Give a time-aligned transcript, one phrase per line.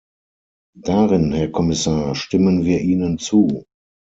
[0.79, 3.65] Darin, Herr Kommissar, stimmen wir Ihnen zu.